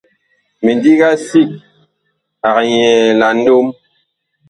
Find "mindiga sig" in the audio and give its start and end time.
0.63-1.49